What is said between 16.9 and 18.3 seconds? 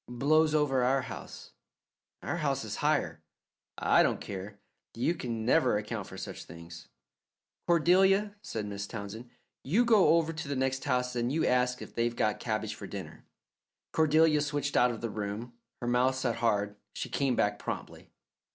She came back promptly.